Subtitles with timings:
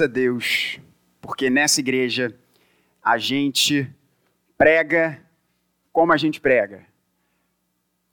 [0.00, 0.78] a Deus,
[1.20, 2.38] porque nessa igreja
[3.02, 3.90] a gente
[4.56, 5.22] prega
[5.92, 6.86] como a gente prega.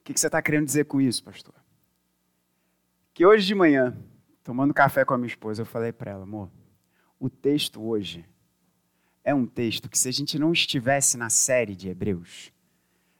[0.00, 1.54] O que você está querendo dizer com isso, pastor?
[3.14, 3.96] Que hoje de manhã,
[4.42, 6.50] tomando café com a minha esposa, eu falei para ela, amor,
[7.18, 8.24] o texto hoje
[9.24, 12.52] é um texto que, se a gente não estivesse na série de Hebreus,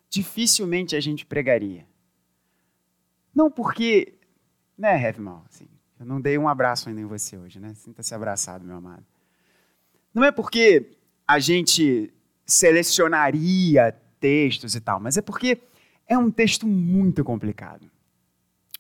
[0.09, 1.87] dificilmente a gente pregaria.
[3.35, 4.19] Não porque,
[4.77, 5.69] né, Heavy assim,
[6.03, 7.75] eu não dei um abraço ainda em você hoje, né?
[7.75, 9.07] Sinta-se abraçado, meu amado.
[10.13, 12.13] Não é porque a gente
[12.45, 15.63] selecionaria textos e tal, mas é porque
[16.09, 17.89] é um texto muito complicado.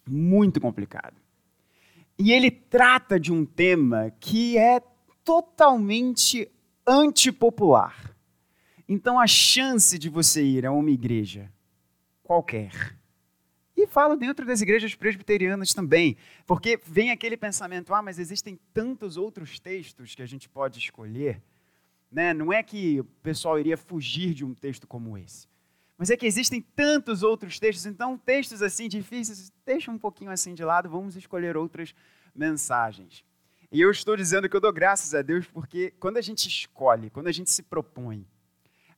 [0.05, 1.15] Muito complicado.
[2.19, 4.83] E ele trata de um tema que é
[5.25, 6.51] totalmente
[6.85, 8.17] antipopular.
[8.89, 11.49] Então a chance de você ir a uma igreja
[12.25, 12.97] qualquer
[13.83, 19.17] e falo dentro das igrejas presbiterianas também, porque vem aquele pensamento: ah, mas existem tantos
[19.17, 21.43] outros textos que a gente pode escolher.
[22.11, 22.35] Né?
[22.35, 25.49] Não é que o pessoal iria fugir de um texto como esse,
[25.97, 30.55] mas é que existem tantos outros textos, então textos assim difíceis, deixa um pouquinho assim
[30.55, 31.95] de lado, vamos escolher outras
[32.35, 33.25] mensagens.
[33.71, 37.09] E eu estou dizendo que eu dou graças a Deus porque quando a gente escolhe,
[37.09, 38.27] quando a gente se propõe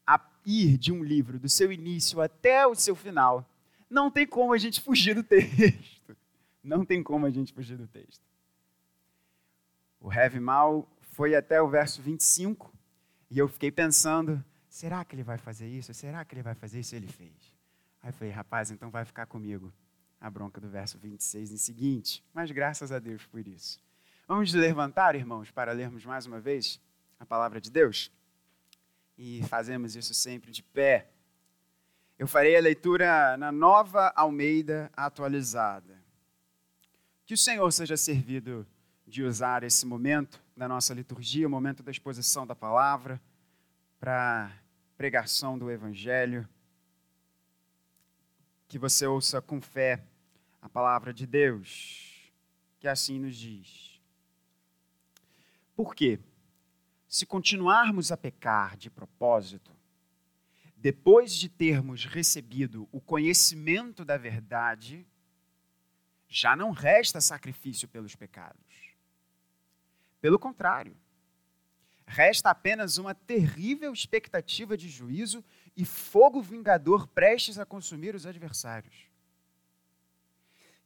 [0.05, 3.49] a ir de um livro do seu início até o seu final,
[3.89, 6.17] não tem como a gente fugir do texto.
[6.63, 8.23] Não tem como a gente fugir do texto.
[10.01, 12.73] O Heavy Mal foi até o verso 25
[13.31, 15.93] e eu fiquei pensando: será que ele vai fazer isso?
[15.93, 16.95] Será que ele vai fazer isso?
[16.95, 17.33] Ele fez.
[18.03, 19.73] Aí eu falei: rapaz, então vai ficar comigo
[20.21, 22.25] a bronca do verso 26 em seguinte.
[22.33, 23.79] Mas graças a Deus por isso.
[24.27, 26.81] Vamos levantar, irmãos, para lermos mais uma vez
[27.21, 28.11] a palavra de Deus?
[29.19, 31.11] E fazemos isso sempre de pé.
[32.17, 36.01] Eu farei a leitura na nova Almeida atualizada.
[37.27, 38.65] Que o Senhor seja servido
[39.05, 43.21] de usar esse momento da nossa liturgia, o momento da exposição da palavra,
[43.99, 44.53] para
[44.97, 46.49] pregação do Evangelho.
[48.69, 50.05] Que você ouça com fé
[50.63, 52.33] a palavra de Deus,
[52.79, 54.01] que assim nos diz.
[55.75, 56.21] Por quê?
[57.09, 59.74] Se continuarmos a pecar de propósito,
[60.85, 65.07] depois de termos recebido o conhecimento da verdade,
[66.29, 68.61] já não resta sacrifício pelos pecados.
[70.21, 70.95] Pelo contrário,
[72.07, 75.43] resta apenas uma terrível expectativa de juízo
[75.75, 79.07] e fogo vingador prestes a consumir os adversários.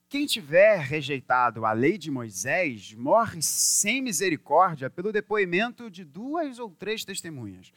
[0.08, 6.70] Quem tiver rejeitado a lei de Moisés morre sem misericórdia pelo depoimento de duas ou
[6.70, 7.72] três testemunhas.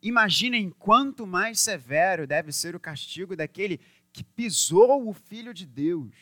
[0.00, 3.80] Imaginem quanto mais severo deve ser o castigo daquele
[4.12, 6.14] que pisou o Filho de Deus,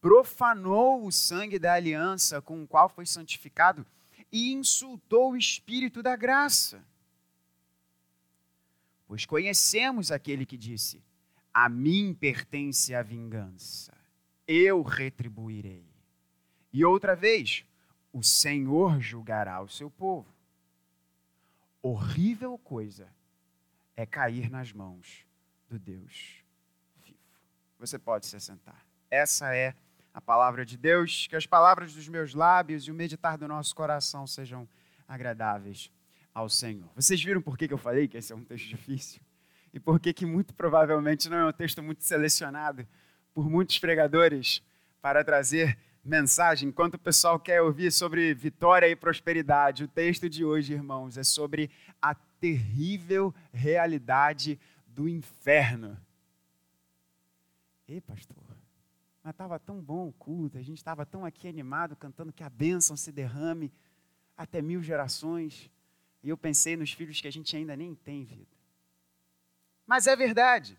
[0.00, 3.86] profanou o sangue da aliança com o qual foi santificado
[4.32, 6.84] e insultou o Espírito da graça.
[9.06, 11.02] Pois conhecemos aquele que disse:
[11.52, 13.92] A mim pertence a vingança,
[14.46, 15.86] eu retribuirei.
[16.72, 17.64] E outra vez,
[18.12, 20.37] o Senhor julgará o seu povo
[21.82, 23.08] horrível coisa
[23.96, 25.26] é cair nas mãos
[25.68, 26.42] do Deus
[27.04, 27.18] vivo.
[27.78, 28.86] Você pode se sentar.
[29.10, 29.74] Essa é
[30.12, 33.74] a palavra de Deus, que as palavras dos meus lábios e o meditar do nosso
[33.74, 34.68] coração sejam
[35.06, 35.90] agradáveis
[36.34, 36.88] ao Senhor.
[36.94, 39.20] Vocês viram por que eu falei que esse é um texto difícil?
[39.72, 42.86] E por que muito provavelmente não é um texto muito selecionado
[43.34, 44.62] por muitos pregadores
[45.00, 50.44] para trazer mensagem, enquanto o pessoal quer ouvir sobre vitória e prosperidade, o texto de
[50.44, 51.70] hoje, irmãos, é sobre
[52.00, 55.96] a terrível realidade do inferno.
[57.86, 58.36] Ei, pastor,
[59.22, 62.48] mas estava tão bom o culto, a gente estava tão aqui animado, cantando que a
[62.48, 63.70] bênção se derrame
[64.36, 65.70] até mil gerações.
[66.22, 68.56] E eu pensei nos filhos que a gente ainda nem tem vida.
[69.86, 70.78] Mas é verdade.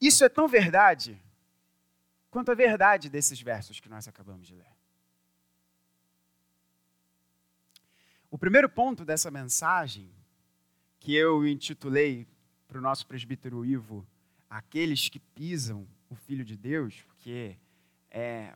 [0.00, 1.18] Isso é tão verdade
[2.34, 4.74] quanto à verdade desses versos que nós acabamos de ler.
[8.28, 10.10] O primeiro ponto dessa mensagem,
[10.98, 12.26] que eu intitulei
[12.66, 14.04] para o nosso presbítero Ivo,
[14.50, 17.56] Aqueles que pisam o Filho de Deus, porque
[18.10, 18.52] é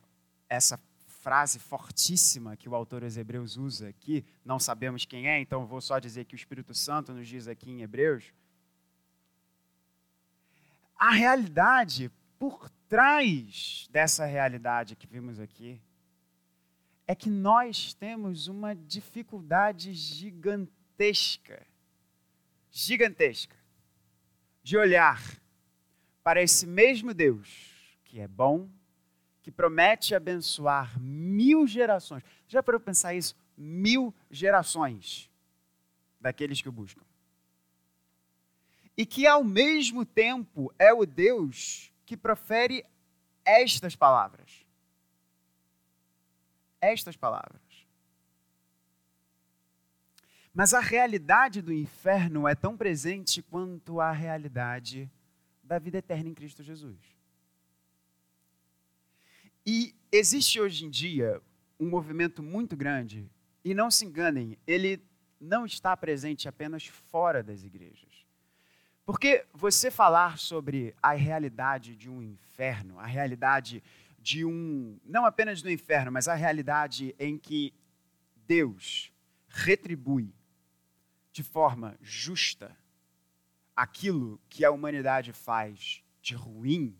[0.49, 0.77] essa
[1.07, 5.79] frase fortíssima que o autor aos Hebreus usa aqui, não sabemos quem é, então vou
[5.79, 8.25] só dizer que o Espírito Santo nos diz aqui em Hebreus.
[10.97, 15.79] A realidade por trás dessa realidade que vimos aqui
[17.05, 21.65] é que nós temos uma dificuldade gigantesca,
[22.71, 23.55] gigantesca,
[24.63, 25.21] de olhar
[26.23, 28.67] para esse mesmo Deus que é bom,
[29.41, 32.23] que promete abençoar mil gerações.
[32.47, 33.35] Já para pensar isso?
[33.55, 35.29] Mil gerações
[36.19, 37.03] daqueles que o buscam.
[38.97, 42.83] E que ao mesmo tempo é o Deus que profere
[43.45, 44.65] estas palavras.
[46.81, 47.61] Estas palavras.
[50.51, 55.07] Mas a realidade do inferno é tão presente quanto a realidade
[55.63, 56.97] da vida eterna em Cristo Jesus.
[59.63, 61.39] E existe hoje em dia
[61.79, 63.29] um movimento muito grande,
[63.63, 64.99] e não se enganem, ele
[65.39, 68.28] não está presente apenas fora das igrejas.
[69.09, 73.81] Porque você falar sobre a realidade de um inferno, a realidade
[74.19, 77.73] de um, não apenas do inferno, mas a realidade em que
[78.45, 79.11] Deus
[79.47, 80.31] retribui
[81.31, 82.77] de forma justa
[83.75, 86.95] aquilo que a humanidade faz de ruim,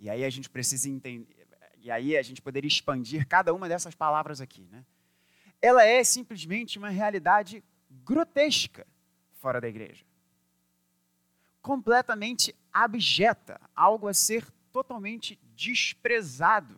[0.00, 1.46] e aí a gente precisa entender,
[1.78, 4.84] e aí a gente poderia expandir cada uma dessas palavras aqui, né?
[5.62, 8.84] Ela é simplesmente uma realidade grotesca
[9.34, 10.09] fora da igreja.
[11.60, 16.76] Completamente abjeta, algo a ser totalmente desprezado,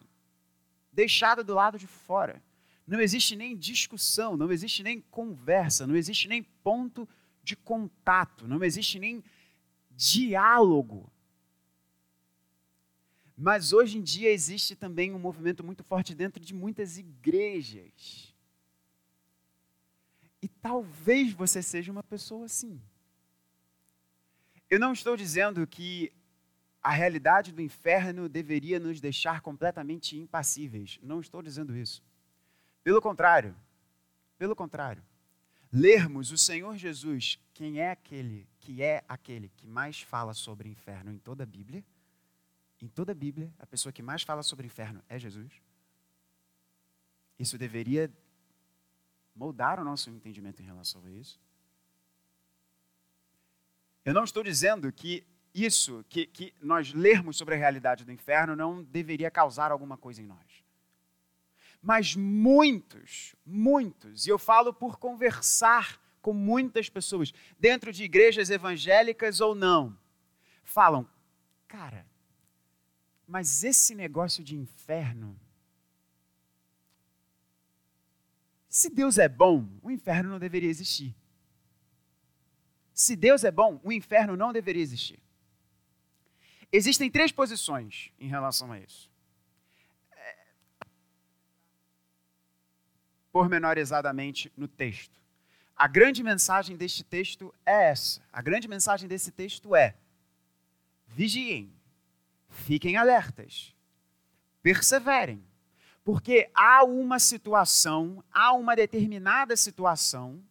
[0.92, 2.42] deixado do lado de fora.
[2.86, 7.08] Não existe nem discussão, não existe nem conversa, não existe nem ponto
[7.42, 9.22] de contato, não existe nem
[9.90, 11.10] diálogo.
[13.36, 18.34] Mas hoje em dia existe também um movimento muito forte dentro de muitas igrejas.
[20.40, 22.80] E talvez você seja uma pessoa assim.
[24.72, 26.10] Eu não estou dizendo que
[26.82, 30.98] a realidade do inferno deveria nos deixar completamente impassíveis.
[31.02, 32.02] Não estou dizendo isso.
[32.82, 33.54] Pelo contrário,
[34.38, 35.04] pelo contrário,
[35.70, 41.12] lermos o Senhor Jesus, quem é aquele que é aquele que mais fala sobre inferno
[41.12, 41.84] em toda a Bíblia,
[42.80, 45.52] em toda a Bíblia, a pessoa que mais fala sobre inferno é Jesus.
[47.38, 48.10] Isso deveria
[49.36, 51.38] moldar o nosso entendimento em relação a isso.
[54.04, 58.56] Eu não estou dizendo que isso, que, que nós lermos sobre a realidade do inferno,
[58.56, 60.64] não deveria causar alguma coisa em nós.
[61.80, 69.40] Mas muitos, muitos, e eu falo por conversar com muitas pessoas, dentro de igrejas evangélicas
[69.40, 69.98] ou não,
[70.62, 71.08] falam,
[71.66, 72.06] cara,
[73.26, 75.38] mas esse negócio de inferno.
[78.68, 81.14] Se Deus é bom, o inferno não deveria existir.
[82.94, 85.22] Se Deus é bom, o inferno não deveria existir.
[86.70, 89.12] Existem três posições em relação a isso.
[93.32, 95.20] pormenorizadamente no texto.
[95.74, 98.20] A grande mensagem deste texto é essa.
[98.30, 99.96] A grande mensagem desse texto é:
[101.08, 101.72] vigiem,
[102.48, 103.74] fiquem alertas,
[104.62, 105.42] perseverem,
[106.04, 110.44] porque há uma situação, há uma determinada situação,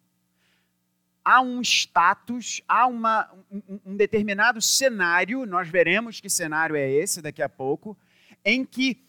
[1.24, 7.22] há um status, há uma, um, um determinado cenário, nós veremos que cenário é esse
[7.22, 7.96] daqui a pouco,
[8.44, 9.02] em que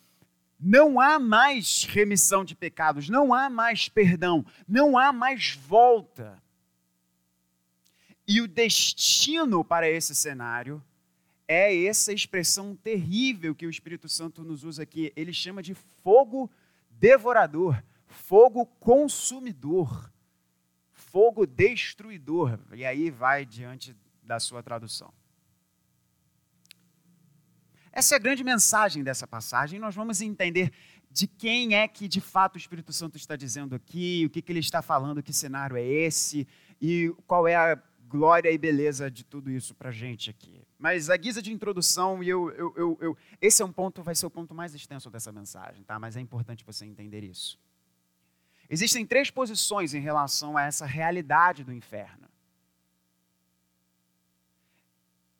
[0.60, 6.42] não há mais remissão de pecados, não há mais perdão, não há mais volta.
[8.26, 10.82] E o destino para esse cenário
[11.48, 15.12] é essa expressão terrível que o Espírito Santo nos usa aqui.
[15.16, 16.50] Ele chama de fogo
[16.90, 20.13] devorador, fogo consumidor,
[21.14, 22.60] fogo destruidor.
[22.74, 25.14] E aí vai diante da sua tradução.
[27.92, 29.80] Essa é a grande mensagem dessa passagem.
[29.80, 30.74] Nós vamos entender
[31.12, 34.52] de quem é que de fato o Espírito Santo está dizendo aqui, o que, que
[34.52, 36.48] ele está falando, que cenário é esse
[36.82, 40.66] e qual é a glória e beleza de tudo isso para a gente aqui.
[40.80, 44.26] Mas a guisa de introdução, eu, eu, eu, eu, esse é um ponto, vai ser
[44.26, 46.00] o ponto mais extenso dessa mensagem, tá?
[46.00, 47.60] mas é importante você entender isso.
[48.74, 52.28] Existem três posições em relação a essa realidade do inferno.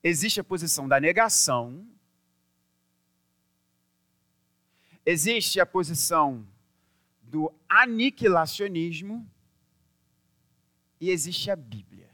[0.04, 1.88] Existe a posição da negação,
[5.06, 6.48] Existe a posição
[7.22, 9.30] do aniquilacionismo
[11.00, 12.10] e existe a Bíblia.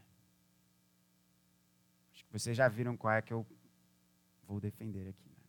[2.12, 3.46] Acho que vocês já viram qual é que eu
[4.42, 5.28] vou defender aqui.
[5.28, 5.44] Né?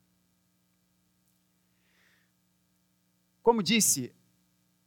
[3.42, 4.13] Como disse,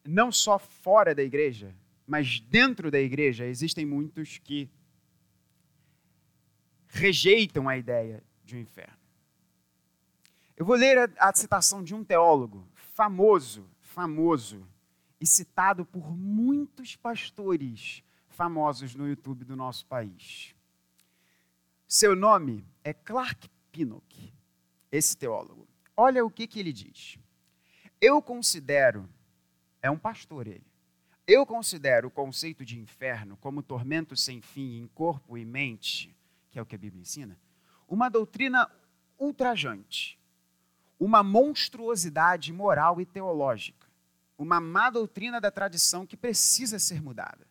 [0.04, 1.75] não só fora da igreja,
[2.06, 4.68] mas dentro da igreja existem muitos que
[6.88, 8.99] rejeitam a ideia de um inferno.
[10.56, 14.66] Eu vou ler a, a citação de um teólogo famoso, famoso,
[15.20, 20.54] e citado por muitos pastores famosos no YouTube do nosso país.
[21.88, 24.34] Seu nome é Clark Pinnock,
[24.92, 25.66] esse teólogo.
[25.96, 27.18] Olha o que, que ele diz.
[28.00, 29.08] Eu considero,
[29.85, 30.64] é um pastor ele,
[31.26, 36.17] eu considero o conceito de inferno como tormento sem fim em corpo e mente,
[36.50, 37.38] que é o que a Bíblia ensina,
[37.87, 38.71] uma doutrina
[39.19, 40.19] ultrajante,
[40.99, 43.87] uma monstruosidade moral e teológica,
[44.38, 47.47] uma má doutrina da tradição que precisa ser mudada.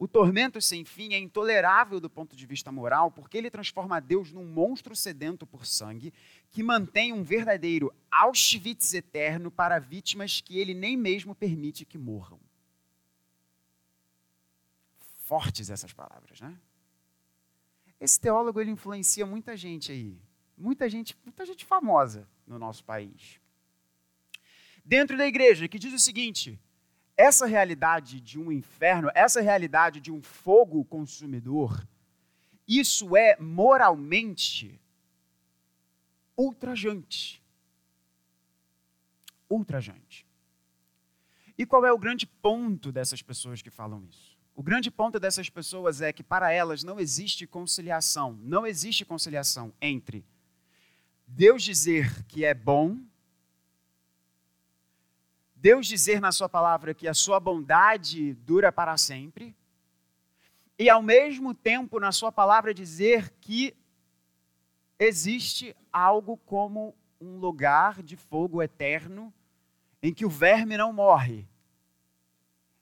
[0.00, 4.32] O tormento sem fim é intolerável do ponto de vista moral, porque ele transforma Deus
[4.32, 6.10] num monstro sedento por sangue,
[6.48, 12.40] que mantém um verdadeiro Auschwitz eterno para vítimas que ele nem mesmo permite que morram.
[15.16, 16.58] Fortes essas palavras, né?
[18.00, 20.18] Esse teólogo ele influencia muita gente aí,
[20.56, 23.38] muita gente, muita gente famosa no nosso país.
[24.82, 26.58] Dentro da igreja, que diz o seguinte:
[27.20, 31.86] essa realidade de um inferno, essa realidade de um fogo consumidor,
[32.66, 34.80] isso é moralmente
[36.34, 37.42] ultrajante.
[39.50, 40.26] Ultrajante.
[41.58, 44.38] E qual é o grande ponto dessas pessoas que falam isso?
[44.54, 49.74] O grande ponto dessas pessoas é que para elas não existe conciliação, não existe conciliação
[49.80, 50.24] entre
[51.26, 52.98] Deus dizer que é bom
[55.60, 59.54] Deus dizer na Sua palavra que a Sua bondade dura para sempre,
[60.78, 63.76] e ao mesmo tempo na Sua palavra dizer que
[64.98, 69.32] existe algo como um lugar de fogo eterno
[70.02, 71.46] em que o verme não morre.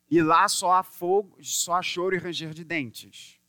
[0.08, 3.40] E lá só há fogo, só há choro e ranger de dentes.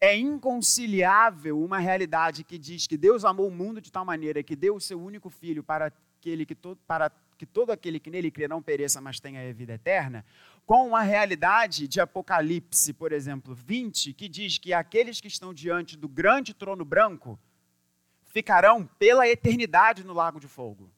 [0.00, 4.56] É inconciliável uma realidade que diz que Deus amou o mundo de tal maneira que
[4.56, 8.30] deu o seu único filho para aquele que todo, para que todo aquele que nele
[8.30, 10.26] crê não pereça, mas tenha a vida eterna,
[10.66, 15.96] com uma realidade de Apocalipse, por exemplo, 20, que diz que aqueles que estão diante
[15.96, 17.40] do grande trono branco
[18.26, 20.92] ficarão pela eternidade no lago de fogo.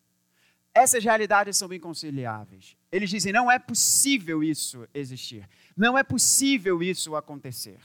[0.75, 2.77] Essas realidades são inconciliáveis.
[2.91, 7.79] Eles dizem: não é possível isso existir, não é possível isso acontecer.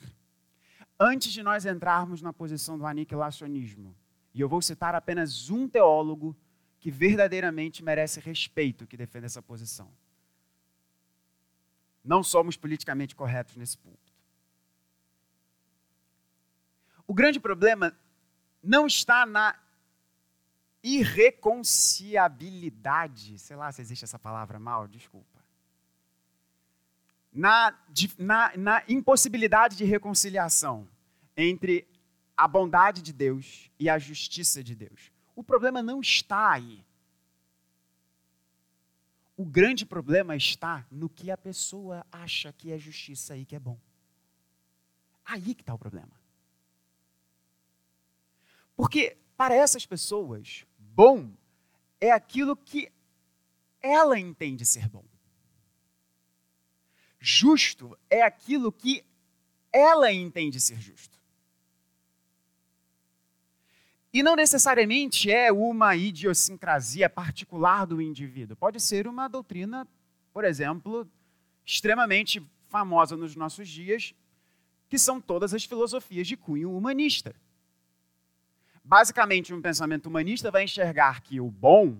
[0.99, 3.95] Antes de nós entrarmos na posição do aniquilacionismo,
[4.33, 6.35] e eu vou citar apenas um teólogo
[6.79, 9.91] que verdadeiramente merece respeito que defende essa posição.
[12.03, 13.97] Não somos politicamente corretos nesse ponto.
[17.05, 17.95] O grande problema
[18.61, 19.57] não está na
[20.83, 25.37] irreconciliabilidade, sei lá se existe essa palavra mal, desculpa.
[27.33, 27.75] Na,
[28.17, 30.87] na, na impossibilidade de reconciliação
[31.35, 31.85] entre
[32.35, 35.11] a bondade de Deus e a justiça de Deus.
[35.37, 36.83] O problema não está aí.
[39.37, 43.59] O grande problema está no que a pessoa acha que é justiça e que é
[43.59, 43.79] bom.
[45.23, 46.19] Aí que está o problema.
[48.75, 51.31] Porque para essas pessoas, bom
[52.01, 52.91] é aquilo que
[53.79, 55.05] ela entende ser bom.
[57.19, 59.05] Justo é aquilo que
[59.71, 61.16] ela entende ser justo.
[64.17, 68.57] E não necessariamente é uma idiosincrasia particular do indivíduo.
[68.57, 69.87] Pode ser uma doutrina,
[70.33, 71.07] por exemplo,
[71.63, 74.15] extremamente famosa nos nossos dias,
[74.89, 77.35] que são todas as filosofias de cunho humanista.
[78.83, 81.95] Basicamente, um pensamento humanista vai enxergar que o bom,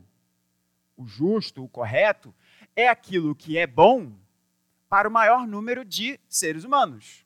[0.98, 2.34] o justo, o correto,
[2.76, 4.12] é aquilo que é bom
[4.90, 7.24] para o maior número de seres humanos.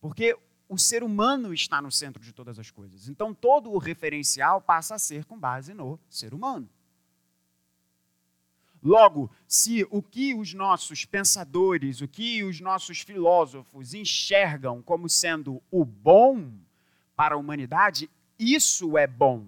[0.00, 0.34] Porque
[0.74, 3.08] o ser humano está no centro de todas as coisas.
[3.08, 6.68] Então, todo o referencial passa a ser com base no ser humano.
[8.82, 15.62] Logo, se o que os nossos pensadores, o que os nossos filósofos enxergam como sendo
[15.70, 16.52] o bom
[17.16, 19.46] para a humanidade, isso é bom.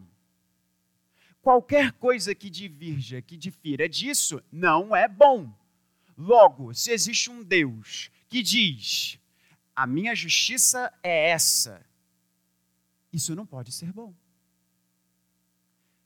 [1.42, 5.52] Qualquer coisa que divirja, que difira disso, não é bom.
[6.16, 9.18] Logo, se existe um Deus que diz
[9.76, 11.85] a minha justiça é essa.
[13.12, 14.14] Isso não pode ser bom.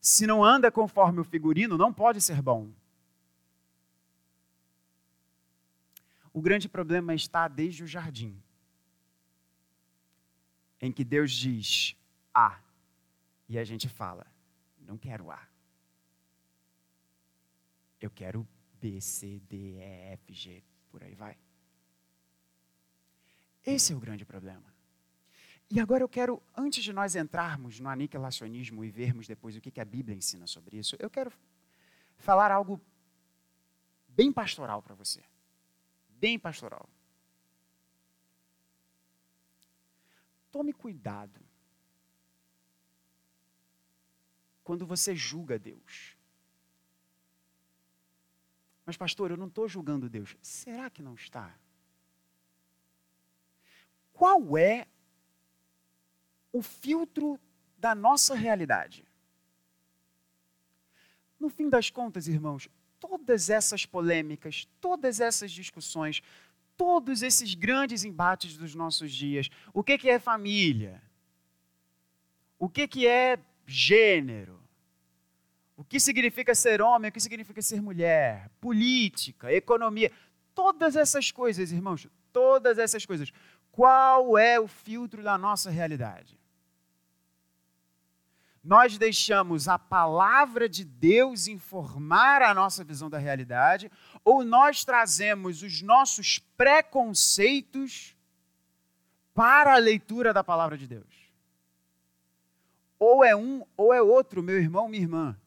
[0.00, 2.72] Se não anda conforme o figurino, não pode ser bom.
[6.32, 8.40] O grande problema está desde o jardim,
[10.80, 11.96] em que Deus diz
[12.34, 12.58] A,
[13.48, 14.26] e a gente fala,
[14.78, 15.46] não quero A.
[18.00, 18.46] Eu quero
[18.80, 21.36] B, C, D, E, F, G, por aí vai.
[23.64, 24.64] Esse é o grande problema.
[25.70, 29.80] E agora eu quero, antes de nós entrarmos no aniquilacionismo e vermos depois o que
[29.80, 31.32] a Bíblia ensina sobre isso, eu quero
[32.18, 32.80] falar algo
[34.08, 35.22] bem pastoral para você.
[36.08, 36.88] Bem pastoral.
[40.50, 41.40] Tome cuidado
[44.64, 46.16] quando você julga Deus.
[48.84, 50.36] Mas, pastor, eu não estou julgando Deus.
[50.42, 51.56] Será que não está?
[54.20, 54.86] Qual é
[56.52, 57.40] o filtro
[57.78, 59.02] da nossa realidade?
[61.38, 66.22] No fim das contas, irmãos, todas essas polêmicas, todas essas discussões,
[66.76, 71.02] todos esses grandes embates dos nossos dias, o que, que é família?
[72.58, 74.60] O que, que é gênero?
[75.78, 77.08] O que significa ser homem?
[77.08, 78.50] O que significa ser mulher?
[78.60, 80.12] Política, economia,
[80.54, 83.32] todas essas coisas, irmãos, todas essas coisas.
[83.72, 86.40] Qual é o filtro da nossa realidade?
[88.62, 93.90] nós deixamos a palavra de Deus informar a nossa visão da realidade,
[94.22, 98.14] ou nós trazemos os nossos preconceitos
[99.34, 101.30] para a leitura da palavra de Deus.
[102.98, 105.40] Ou é um ou é outro, meu irmão, minha irmã.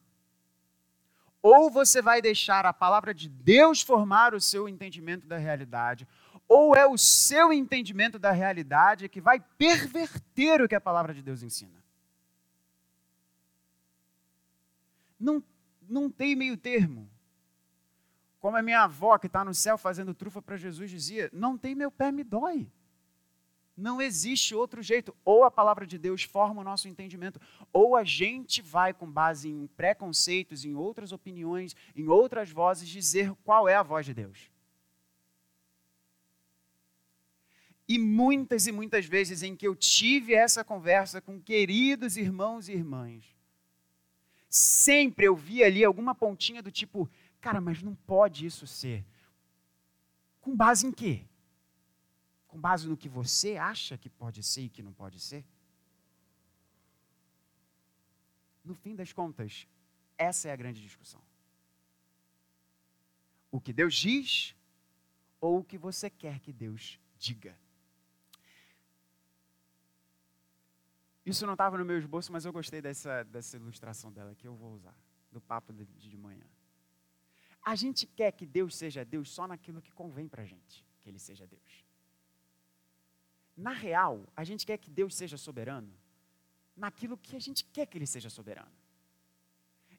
[1.39, 6.07] Ou você vai deixar a palavra de Deus formar o seu entendimento da realidade,
[6.47, 11.21] ou é o seu entendimento da realidade que vai perverter o que a palavra de
[11.21, 11.83] Deus ensina.
[15.19, 15.43] Não,
[15.87, 17.09] não tem meio termo.
[18.39, 21.73] Como a minha avó, que está no céu fazendo trufa para Jesus, dizia: Não tem
[21.73, 22.69] meu pé, me dói.
[23.75, 25.15] Não existe outro jeito.
[25.25, 27.39] Ou a palavra de Deus forma o nosso entendimento,
[27.71, 33.33] ou a gente vai, com base em preconceitos, em outras opiniões, em outras vozes, dizer
[33.43, 34.52] qual é a voz de Deus.
[37.93, 42.71] E muitas e muitas vezes em que eu tive essa conversa com queridos irmãos e
[42.71, 43.23] irmãs,
[44.49, 47.07] sempre eu via ali alguma pontinha do tipo,
[47.39, 49.05] cara, mas não pode isso ser.
[50.41, 51.23] Com base em quê?
[52.47, 55.45] Com base no que você acha que pode ser e que não pode ser?
[58.65, 59.67] No fim das contas,
[60.17, 61.21] essa é a grande discussão.
[63.51, 64.55] O que Deus diz
[65.39, 67.55] ou o que você quer que Deus diga?
[71.25, 74.55] Isso não estava no meu esboço, mas eu gostei dessa, dessa ilustração dela que eu
[74.55, 74.95] vou usar,
[75.31, 76.45] do papo de, de manhã.
[77.63, 81.09] A gente quer que Deus seja Deus só naquilo que convém para a gente, que
[81.09, 81.85] Ele seja Deus.
[83.55, 85.93] Na real, a gente quer que Deus seja soberano
[86.75, 88.71] naquilo que a gente quer que Ele seja soberano.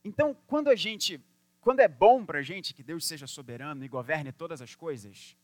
[0.05, 1.19] Então, quando a gente,
[1.61, 5.37] quando é bom para a gente que Deus seja soberano e governe todas as coisas,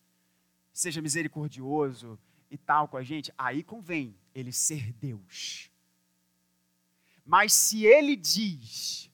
[0.73, 2.19] seja misericordioso
[2.51, 5.70] e tal com a gente, aí convém Ele ser Deus.
[7.31, 9.09] Mas se ele diz,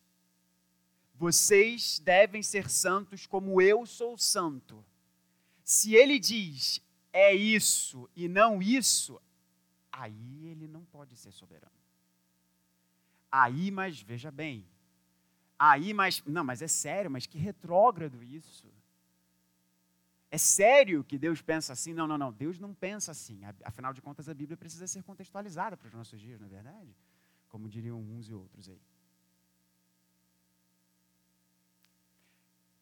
[1.14, 4.82] vocês devem ser santos como eu sou santo.
[5.62, 6.80] Se ele diz,
[7.12, 9.20] é isso e não isso,
[9.92, 11.70] aí ele não pode ser soberano.
[13.30, 14.66] Aí, mas veja bem,
[15.58, 18.72] aí, mas, não, mas é sério, mas que retrógrado isso.
[20.30, 21.92] É sério que Deus pensa assim?
[21.92, 23.42] Não, não, não, Deus não pensa assim.
[23.62, 26.96] Afinal de contas, a Bíblia precisa ser contextualizada para os nossos dias, não é verdade?
[27.48, 28.80] Como diriam uns e outros aí.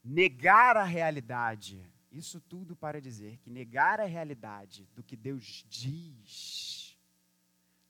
[0.02, 6.98] Negar a realidade, isso tudo para dizer que negar a realidade do que Deus diz,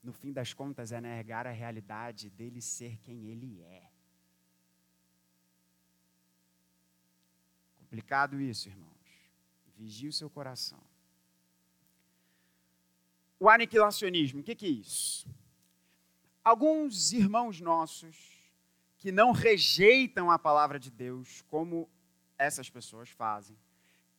[0.03, 3.91] no fim das contas, é negar a realidade dele ser quem ele é.
[7.79, 8.95] Complicado isso, irmãos.
[9.77, 10.83] Vigie o seu coração.
[13.39, 15.29] O aniquilacionismo, o que, que é isso?
[16.45, 18.35] Alguns irmãos nossos
[18.99, 21.89] que não rejeitam a palavra de Deus, como
[22.37, 23.57] essas pessoas fazem,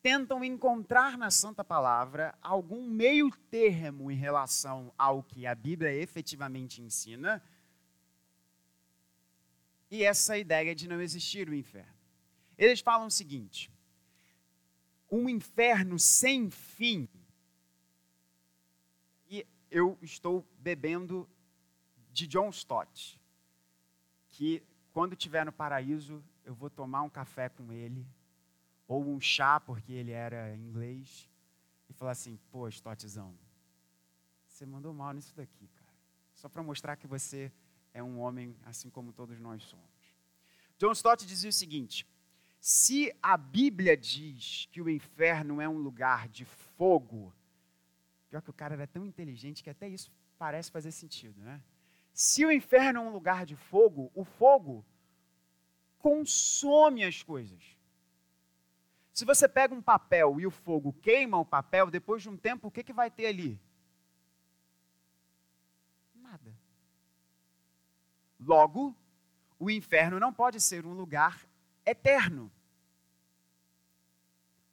[0.01, 6.81] tentam encontrar na Santa Palavra algum meio termo em relação ao que a Bíblia efetivamente
[6.81, 7.41] ensina
[9.89, 11.95] e essa ideia de não existir o inferno.
[12.57, 13.71] Eles falam o seguinte:
[15.09, 17.07] um inferno sem fim.
[19.29, 21.27] E eu estou bebendo
[22.15, 23.19] de John Stott,
[24.29, 28.07] que quando estiver no paraíso, eu vou tomar um café com ele,
[28.87, 31.29] ou um chá, porque ele era inglês,
[31.89, 33.37] e falar assim: pô, Stottzão,
[34.47, 35.93] você mandou mal nisso daqui, cara.
[36.33, 37.51] Só para mostrar que você
[37.93, 40.15] é um homem assim como todos nós somos.
[40.77, 42.07] John Stott dizia o seguinte:
[42.61, 47.33] se a Bíblia diz que o inferno é um lugar de fogo,
[48.29, 51.61] pior que o cara era tão inteligente que até isso parece fazer sentido, né?
[52.15, 54.85] Se o inferno é um lugar de fogo, o fogo
[55.99, 57.61] consome as coisas.
[59.11, 62.69] Se você pega um papel e o fogo queima o papel, depois de um tempo,
[62.69, 63.59] o que, que vai ter ali?
[66.15, 66.57] Nada.
[68.39, 68.95] Logo,
[69.59, 71.45] o inferno não pode ser um lugar
[71.85, 72.49] eterno.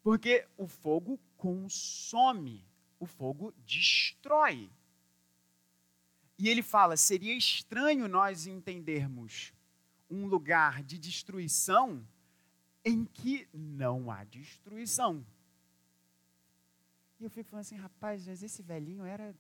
[0.01, 2.65] Porque o fogo consome,
[3.01, 4.71] o fogo destrói.
[6.43, 9.53] E ele fala: seria estranho nós entendermos
[10.11, 12.05] um lugar de destruição
[12.85, 15.25] em que não há destruição.
[17.21, 19.33] E eu fico falando assim, rapaz, mas esse velhinho era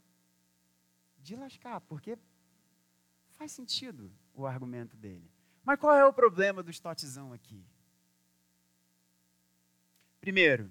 [1.18, 2.16] de lascar, porque
[3.32, 5.28] faz sentido o argumento dele.
[5.64, 7.66] Mas qual é o problema do Stotzão aqui?
[10.20, 10.70] Primeiro,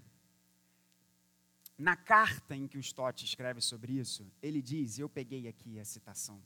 [1.81, 5.85] na carta em que o Stott escreve sobre isso, ele diz, eu peguei aqui a
[5.85, 6.39] citação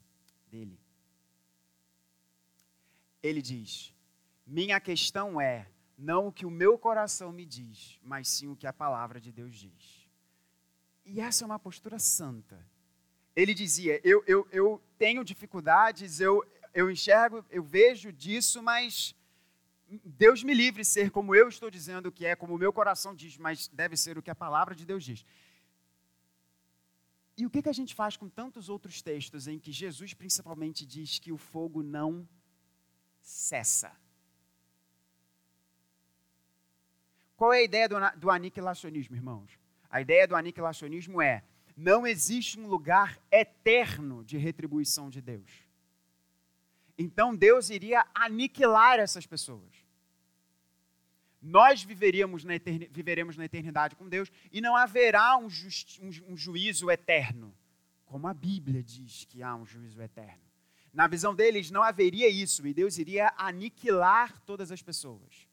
[0.47, 0.79] dele.
[3.21, 3.93] Ele diz:
[4.47, 5.67] Minha questão é
[5.97, 9.31] não o que o meu coração me diz, mas sim o que a palavra de
[9.31, 10.07] Deus diz.
[11.05, 12.57] E essa é uma postura santa.
[13.35, 19.13] Ele dizia: Eu, eu, eu tenho dificuldades, eu, eu enxergo, eu vejo disso, mas
[19.87, 23.37] Deus me livre ser como eu estou dizendo que é, como o meu coração diz,
[23.37, 25.25] mas deve ser o que a palavra de Deus diz.
[27.37, 30.85] E o que, que a gente faz com tantos outros textos em que Jesus principalmente
[30.85, 32.27] diz que o fogo não
[33.21, 33.91] cessa?
[37.35, 39.51] Qual é a ideia do, do aniquilacionismo, irmãos?
[39.89, 41.43] A ideia do aniquilacionismo é:
[41.75, 45.64] não existe um lugar eterno de retribuição de Deus.
[46.97, 49.85] Então Deus iria aniquilar essas pessoas.
[51.41, 52.53] Nós viveríamos na
[52.89, 55.47] viveremos na eternidade com Deus e não haverá um,
[56.27, 57.55] um, juízo eterno,
[58.05, 60.41] como a Bíblia diz que há um juízo eterno.
[60.91, 65.47] Na visão deles, não haveria isso e Deus iria aniquilar todas as pessoas.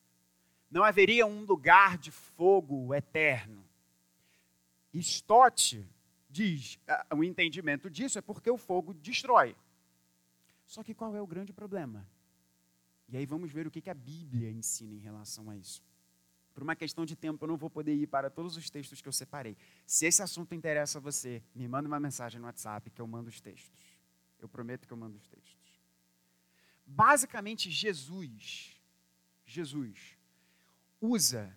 [0.71, 3.63] Não haveria um lugar de fogo eterno.
[4.95, 5.85] Stott
[6.31, 6.79] diz,
[7.11, 9.55] uh, o entendimento disso é porque o fogo destrói.
[10.73, 12.09] Só que qual é o grande problema?
[13.07, 15.83] E aí vamos ver o que a Bíblia ensina em relação a isso.
[16.55, 19.07] Por uma questão de tempo, eu não vou poder ir para todos os textos que
[19.07, 19.55] eu separei.
[19.87, 23.29] Se esse assunto interessa a você, me manda uma mensagem no WhatsApp que eu mando
[23.29, 23.85] os textos.
[24.39, 25.79] Eu prometo que eu mando os textos.
[26.87, 28.81] Basicamente, Jesus,
[29.45, 30.17] Jesus,
[31.03, 31.55] usa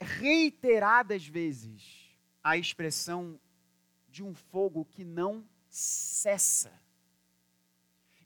[0.00, 3.38] reiteradas vezes a expressão
[4.08, 6.82] de um fogo que não cessa.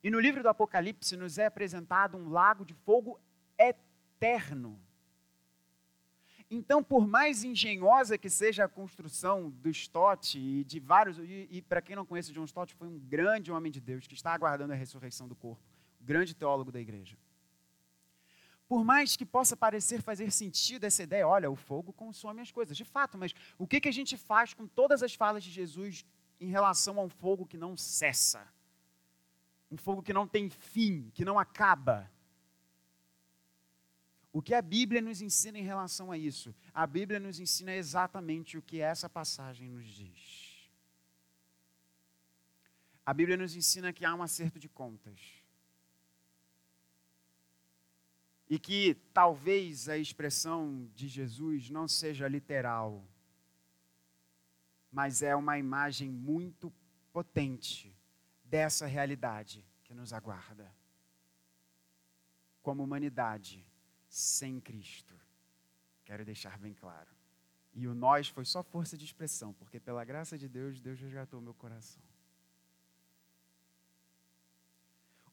[0.07, 3.21] E no livro do Apocalipse nos é apresentado um lago de fogo
[3.59, 4.81] eterno.
[6.49, 11.61] Então, por mais engenhosa que seja a construção do Stott e de vários, e, e
[11.61, 14.73] para quem não conhece John Stott, foi um grande homem de Deus que está aguardando
[14.73, 15.65] a ressurreição do corpo,
[16.01, 17.19] grande teólogo da igreja.
[18.69, 22.77] Por mais que possa parecer fazer sentido essa ideia, olha, o fogo consome as coisas,
[22.77, 26.07] de fato, mas o que, que a gente faz com todas as falas de Jesus
[26.41, 28.55] em relação a um fogo que não cessa?
[29.71, 32.11] Um fogo que não tem fim, que não acaba.
[34.33, 36.55] O que a Bíblia nos ensina em relação a isso?
[36.73, 40.71] A Bíblia nos ensina exatamente o que essa passagem nos diz.
[43.05, 45.21] A Bíblia nos ensina que há um acerto de contas.
[48.49, 53.05] E que talvez a expressão de Jesus não seja literal,
[54.93, 56.73] mas é uma imagem muito
[57.13, 57.97] potente
[58.49, 60.73] dessa realidade que nos aguarda.
[62.63, 63.65] Como humanidade
[64.09, 65.15] sem Cristo.
[66.05, 67.09] Quero deixar bem claro.
[67.75, 71.41] E o nós foi só força de expressão, porque pela graça de Deus, Deus resgatou
[71.41, 72.03] meu coração.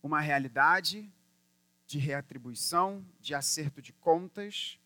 [0.01, 1.09] Uma realidade
[1.87, 4.77] de reatribuição, de acerto de contas,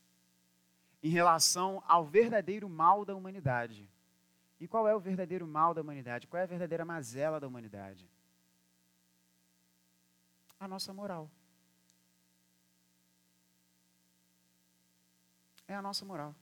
[1.02, 3.90] em relação ao verdadeiro mal da humanidade.
[4.60, 6.28] E qual é o verdadeiro mal da humanidade?
[6.28, 8.08] Qual é a verdadeira mazela da humanidade?
[10.60, 11.30] A nossa moral.
[15.68, 16.36] É a nossa moral.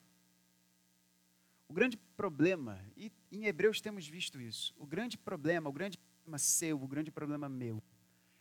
[1.68, 6.38] O grande problema, e em Hebreus temos visto isso, o grande problema, o grande problema
[6.38, 7.84] seu, o grande problema meu,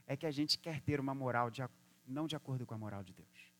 [0.07, 1.63] é que a gente quer ter uma moral de,
[2.07, 3.53] não de acordo com a moral de Deus.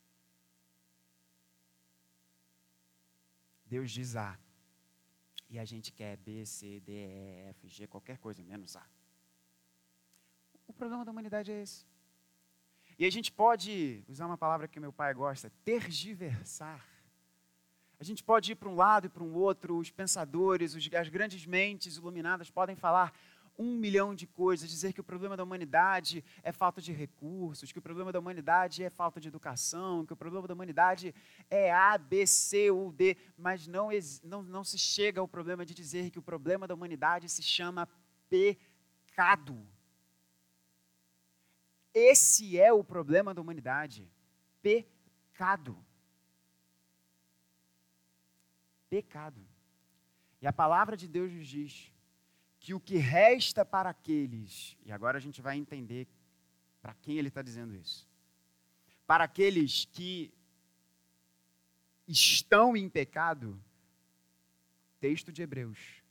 [3.65, 4.39] Deus diz A,
[5.49, 8.87] e a gente quer B, C, D, E, F, G, qualquer coisa, menos A.
[10.67, 11.87] O problema da humanidade é esse.
[12.99, 16.85] E a gente pode, usar uma palavra que meu pai gosta, tergiversar.
[17.99, 21.45] A gente pode ir para um lado e para um outro, os pensadores, as grandes
[21.45, 23.13] mentes iluminadas podem falar
[23.59, 27.79] um milhão de coisas, dizer que o problema da humanidade é falta de recursos, que
[27.79, 31.15] o problema da humanidade é falta de educação, que o problema da humanidade
[31.49, 33.91] é A, B, C ou D, mas não,
[34.23, 37.89] não, não se chega ao problema de dizer que o problema da humanidade se chama
[38.29, 39.67] pecado.
[41.95, 44.11] Esse é o problema da humanidade:
[44.61, 45.79] pecado.
[48.91, 49.45] pecado.
[50.41, 51.93] E a palavra de Deus nos diz
[52.61, 56.07] que o que resta para aqueles, e agora a gente vai entender
[56.81, 58.09] para quem ele está dizendo isso,
[59.07, 60.33] para aqueles que
[62.07, 63.61] estão em pecado,
[65.01, 66.03] texto de Hebreus,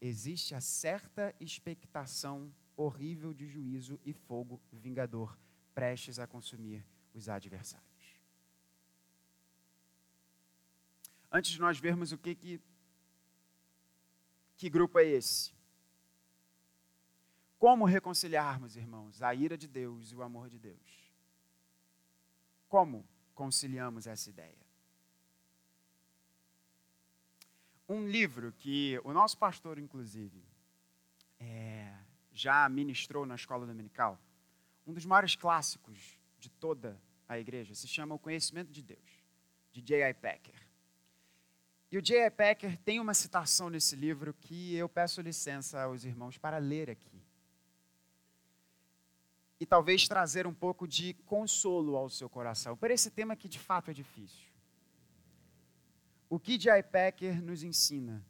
[0.00, 2.52] existe a certa expectação
[2.82, 5.38] horrível de juízo e fogo vingador
[5.74, 7.88] prestes a consumir os adversários.
[11.30, 12.60] Antes de nós vermos o que que
[14.56, 15.54] que grupo é esse?
[17.58, 21.12] Como reconciliarmos, irmãos, a ira de Deus e o amor de Deus?
[22.68, 24.66] Como conciliamos essa ideia?
[27.88, 30.44] Um livro que o nosso pastor, inclusive,
[31.38, 31.79] é,
[32.40, 34.18] já ministrou na escola dominical,
[34.86, 36.98] um dos maiores clássicos de toda
[37.28, 39.24] a igreja, se chama O Conhecimento de Deus,
[39.70, 40.14] de J.I.
[40.14, 40.66] Packer.
[41.92, 42.30] E o J.I.
[42.30, 47.22] Packer tem uma citação nesse livro que eu peço licença aos irmãos para ler aqui.
[49.60, 53.58] E talvez trazer um pouco de consolo ao seu coração, por esse tema que de
[53.58, 54.48] fato é difícil.
[56.30, 56.82] O que J.I.
[56.84, 58.24] Packer nos ensina?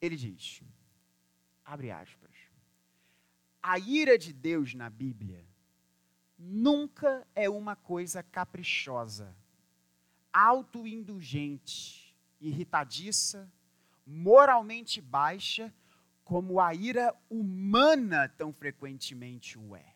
[0.00, 0.62] Ele diz:
[1.68, 2.34] abre aspas.
[3.62, 5.44] A ira de Deus na Bíblia
[6.38, 9.36] nunca é uma coisa caprichosa,
[10.32, 13.52] autoindulgente, irritadiça,
[14.06, 15.74] moralmente baixa,
[16.24, 19.94] como a ira humana tão frequentemente o é.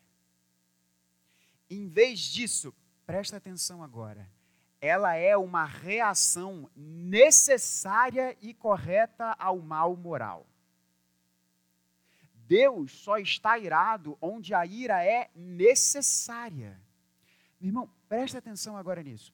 [1.70, 2.74] Em vez disso,
[3.06, 4.30] presta atenção agora,
[4.78, 10.51] ela é uma reação necessária e correta ao mal moral.
[12.46, 16.80] Deus só está irado onde a ira é necessária.
[17.60, 19.32] Meu irmão, preste atenção agora nisso.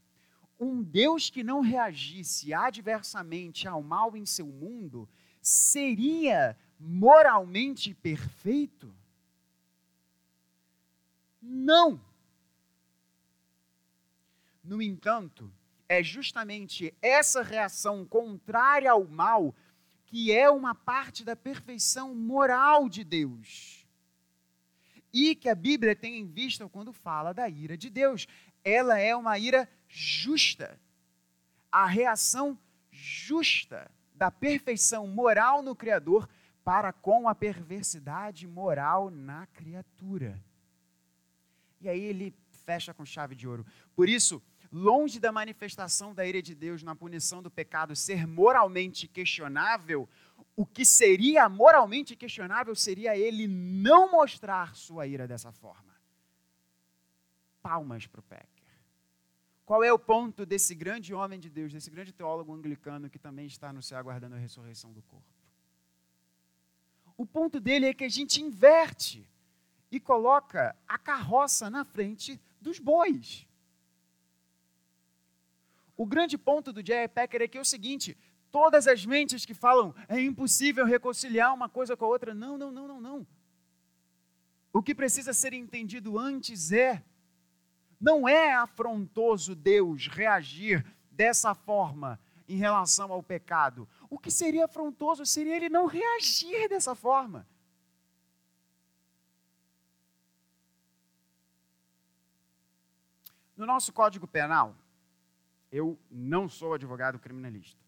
[0.61, 5.09] Um Deus que não reagisse adversamente ao mal em seu mundo
[5.41, 8.95] seria moralmente perfeito?
[11.41, 12.01] Não.
[14.63, 15.51] No entanto,
[15.89, 19.55] é justamente essa reação contrária ao mal
[20.09, 23.87] que é uma parte da perfeição moral de Deus.
[25.13, 28.27] E que a Bíblia tem em vista quando fala da ira de Deus.
[28.65, 30.81] Ela é uma ira justa.
[31.71, 32.59] A reação
[32.91, 36.27] justa da perfeição moral no Criador
[36.65, 40.43] para com a perversidade moral na criatura.
[41.83, 43.67] E aí ele fecha com chave de ouro.
[43.95, 49.09] Por isso, longe da manifestação da ira de Deus na punição do pecado ser moralmente
[49.09, 50.09] questionável,
[50.55, 55.95] o que seria moralmente questionável seria ele não mostrar sua ira dessa forma.
[57.63, 58.49] Palmas para o Pecker.
[59.65, 63.47] Qual é o ponto desse grande homem de Deus, desse grande teólogo anglicano que também
[63.47, 65.27] está no céu aguardando a ressurreição do corpo?
[67.17, 69.29] O ponto dele é que a gente inverte
[69.91, 73.48] e coloca a carroça na frente dos bois.
[75.99, 77.09] O grande ponto do J.I.
[77.09, 78.17] Packer é que é o seguinte:
[78.53, 82.71] todas as mentes que falam é impossível reconciliar uma coisa com a outra, não, não,
[82.71, 83.27] não, não, não.
[84.73, 87.05] O que precisa ser entendido antes é:
[88.01, 93.89] não é afrontoso Deus reagir dessa forma em relação ao pecado.
[94.09, 97.45] O que seria afrontoso seria ele não reagir dessa forma.
[103.57, 104.77] No nosso Código Penal,
[105.71, 107.81] eu não sou advogado criminalista.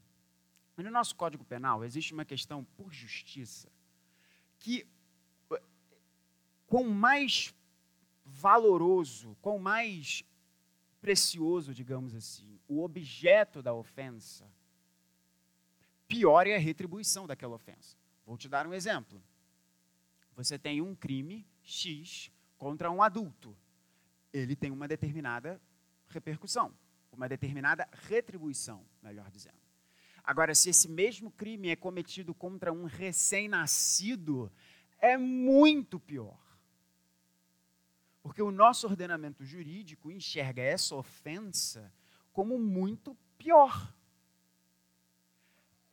[0.77, 3.71] Mas no nosso Código Penal existe uma questão por justiça
[4.59, 4.87] que
[6.67, 7.55] quão mais
[8.25, 10.23] valoroso, quão mais
[11.01, 14.51] precioso, digamos assim, o objeto da ofensa,
[16.07, 17.97] pior é a retribuição daquela ofensa.
[18.25, 19.23] Vou te dar um exemplo.
[20.37, 23.57] Você tem um crime X contra um adulto.
[24.33, 25.61] Ele tem uma determinada
[26.09, 26.73] repercussão
[27.13, 29.59] uma determinada retribuição, melhor dizendo.
[30.23, 34.53] Agora, se esse mesmo crime é cometido contra um recém-nascido,
[34.99, 36.39] é muito pior.
[38.23, 41.93] Porque o nosso ordenamento jurídico enxerga essa ofensa
[42.33, 43.93] como muito pior.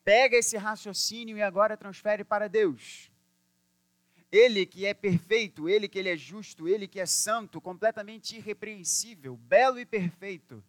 [0.04, 3.12] Pega esse raciocínio e agora transfere para Deus.
[4.30, 9.38] Ele que é perfeito, ele que ele é justo, ele que é santo, completamente irrepreensível,
[9.38, 10.64] belo e perfeito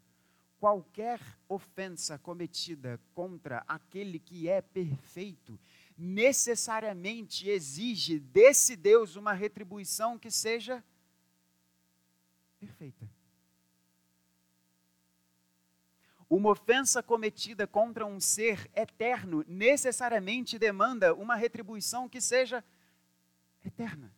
[0.58, 5.58] qualquer ofensa cometida contra aquele que é perfeito
[5.96, 10.84] necessariamente exige desse Deus uma retribuição que seja
[12.58, 13.08] perfeita.
[16.30, 22.62] Uma ofensa cometida contra um ser eterno necessariamente demanda uma retribuição que seja
[23.64, 24.12] eterna.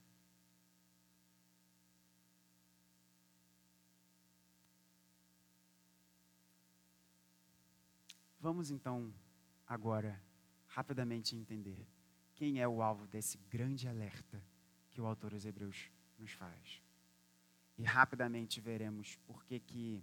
[8.40, 9.12] Vamos então,
[9.66, 10.18] agora,
[10.66, 11.86] rapidamente entender
[12.34, 14.42] quem é o alvo desse grande alerta
[14.88, 16.82] que o autor dos Hebreus nos faz.
[17.76, 20.02] E rapidamente veremos por que, que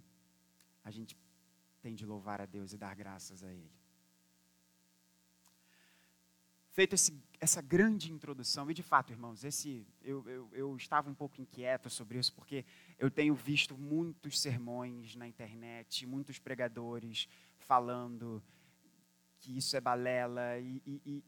[0.84, 1.18] a gente
[1.82, 3.72] tem de louvar a Deus e dar graças a Ele.
[6.70, 11.14] Feito esse, essa grande introdução, e de fato, irmãos, esse, eu, eu, eu estava um
[11.14, 12.64] pouco inquieto sobre isso, porque
[13.00, 17.28] eu tenho visto muitos sermões na internet, muitos pregadores
[17.68, 18.42] falando
[19.38, 21.24] que isso é balela, e, e,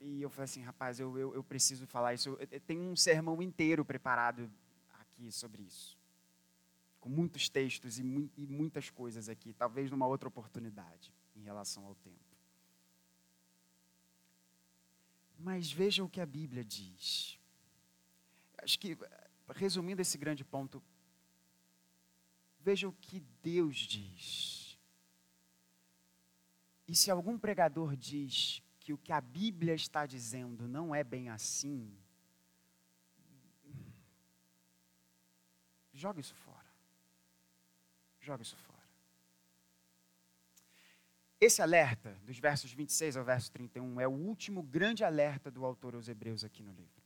[0.00, 2.36] e, eu falei assim, rapaz, eu, eu, eu preciso falar isso.
[2.50, 4.50] Eu tenho um sermão inteiro preparado
[4.98, 5.96] aqui sobre isso
[7.04, 11.84] com muitos textos e, mu e muitas coisas aqui, talvez numa outra oportunidade em relação
[11.84, 12.34] ao tempo.
[15.38, 17.38] Mas veja o que a Bíblia diz.
[18.56, 18.96] Acho que,
[19.54, 20.82] resumindo esse grande ponto,
[22.58, 24.63] veja o que Deus diz.
[26.86, 31.30] E se algum pregador diz que o que a Bíblia está dizendo não é bem
[31.30, 31.90] assim,
[35.92, 36.64] joga isso fora.
[38.20, 38.74] Joga isso fora.
[41.40, 45.94] Esse alerta, dos versos 26 ao verso 31, é o último grande alerta do autor
[45.94, 47.02] aos Hebreus aqui no livro.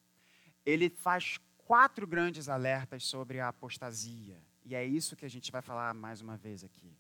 [0.65, 4.43] Ele faz quatro grandes alertas sobre a apostasia.
[4.65, 6.98] E é isso que a gente vai falar mais uma vez aqui.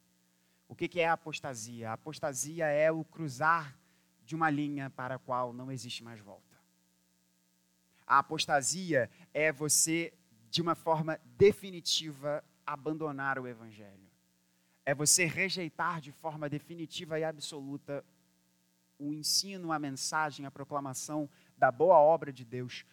[0.68, 1.90] O que é a apostasia?
[1.90, 3.76] A apostasia é o cruzar
[4.24, 6.56] de uma linha para a qual não existe mais volta.
[8.06, 10.12] A apostasia é você,
[10.50, 14.08] de uma forma definitiva, abandonar o Evangelho
[14.88, 18.02] é você rejeitar de forma definitiva e absoluta
[18.98, 21.28] o ensino, a mensagem, a proclamação
[21.58, 22.86] da boa obra de Deus,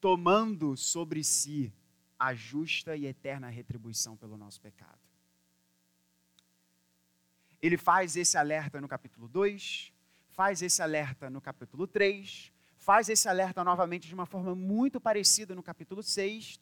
[0.00, 1.72] tomando sobre si
[2.18, 4.98] a justa e eterna retribuição pelo nosso pecado.
[7.60, 9.92] Ele faz esse alerta no capítulo 2,
[10.28, 15.54] faz esse alerta no capítulo 3, faz esse alerta novamente de uma forma muito parecida
[15.54, 16.58] no capítulo 6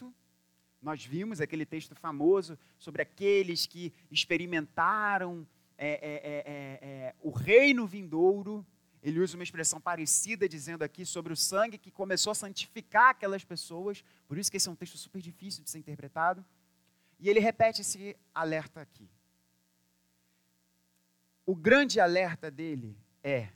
[0.87, 7.87] nós vimos aquele texto famoso sobre aqueles que experimentaram é, é, é, é, o reino
[7.87, 8.65] vindouro.
[9.03, 13.45] Ele usa uma expressão parecida, dizendo aqui sobre o sangue que começou a santificar aquelas
[13.45, 14.05] pessoas.
[14.29, 16.45] Por isso que esse é um texto super difícil de ser interpretado.
[17.19, 19.09] E ele repete esse alerta aqui.
[21.47, 23.49] O grande alerta dele é: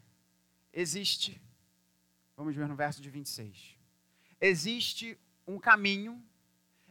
[0.73, 1.43] existe,
[2.37, 3.77] vamos ver no verso de 26,
[4.41, 6.25] existe um caminho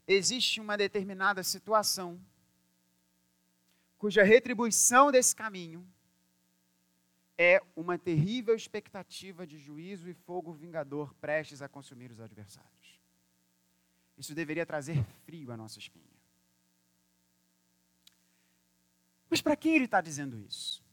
[0.10, 2.20] existe uma determinada situação
[3.98, 5.88] cuja retribuição desse caminho
[7.38, 13.00] é uma terrível expectativa de juízo e fogo vingador prestes a consumir os adversários.
[14.18, 16.06] Isso deveria trazer frio à nossa espinha.
[19.30, 20.84] Mas para quem ele está dizendo isso?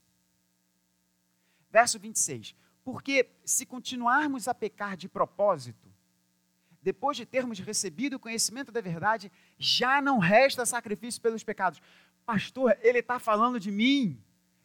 [1.78, 2.54] Verso 26.
[2.82, 5.92] Porque se continuarmos a pecar de propósito,
[6.80, 11.78] depois de termos recebido o conhecimento da verdade, já não resta sacrifício pelos pecados.
[12.24, 14.18] Pastor, ele está falando de mim.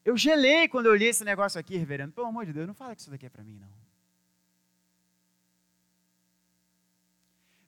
[0.06, 2.14] Eu gelei quando eu li esse negócio aqui, reverendo.
[2.14, 3.74] Pelo amor de Deus, não fala que isso daqui é para mim, não.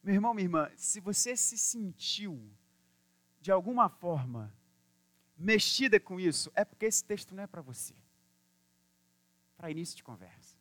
[0.01, 2.49] Meu irmão, minha irmã, se você se sentiu
[3.41, 4.55] de alguma forma
[5.35, 7.93] mexida com isso, é porque esse texto não é para você.
[9.63, 10.57] Para início de conversa.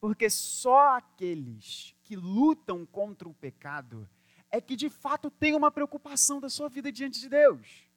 [0.00, 4.10] Porque só aqueles que lutam contra o pecado
[4.50, 7.88] é que de fato têm uma preocupação da sua vida diante de Deus.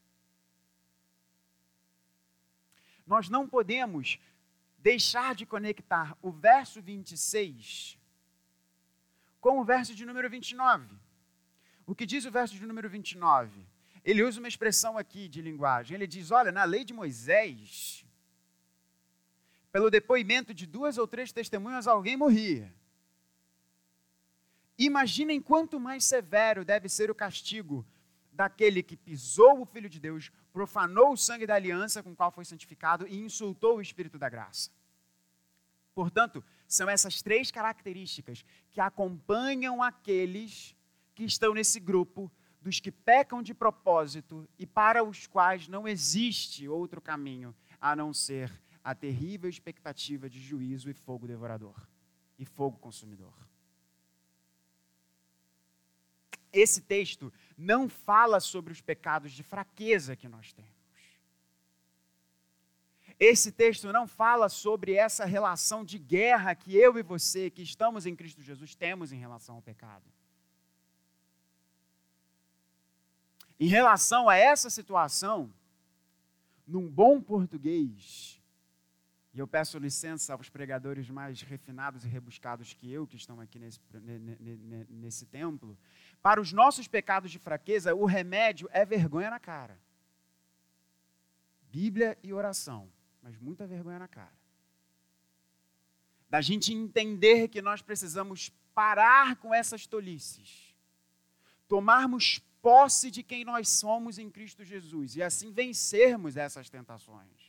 [3.03, 4.19] Nós não podemos
[4.77, 7.97] deixar de conectar o verso 26
[9.39, 10.99] com o verso de número 29.
[11.87, 13.65] O que diz o verso de número 29?
[14.05, 15.95] Ele usa uma expressão aqui de linguagem.
[15.95, 18.05] Ele diz: Olha, na lei de Moisés,
[19.71, 22.73] pelo depoimento de duas ou três testemunhas, alguém morria.
[24.77, 27.85] Imaginem quanto mais severo deve ser o castigo
[28.31, 32.31] daquele que pisou o Filho de Deus, profanou o sangue da aliança com o qual
[32.31, 34.71] foi santificado e insultou o Espírito da graça.
[35.93, 40.75] Portanto, são essas três características que acompanham aqueles
[41.13, 46.67] que estão nesse grupo dos que pecam de propósito e para os quais não existe
[46.67, 48.51] outro caminho a não ser
[48.83, 51.75] a terrível expectativa de juízo e fogo devorador
[52.37, 53.33] e fogo consumidor.
[56.51, 60.71] Esse texto não fala sobre os pecados de fraqueza que nós temos.
[63.19, 68.07] Esse texto não fala sobre essa relação de guerra que eu e você, que estamos
[68.07, 70.11] em Cristo Jesus, temos em relação ao pecado.
[73.59, 75.53] Em relação a essa situação,
[76.65, 78.40] num bom português,
[79.33, 83.57] e eu peço licença aos pregadores mais refinados e rebuscados que eu, que estão aqui
[83.59, 83.79] nesse,
[84.89, 85.77] nesse templo,
[86.21, 89.79] para os nossos pecados de fraqueza, o remédio é vergonha na cara.
[91.71, 94.35] Bíblia e oração, mas muita vergonha na cara.
[96.29, 100.75] Da gente entender que nós precisamos parar com essas tolices,
[101.69, 107.40] tomarmos posse de quem nós somos em Cristo Jesus e assim vencermos essas tentações.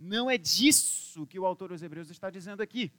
[0.00, 2.90] Não é disso que o autor dos Hebreus está dizendo aqui.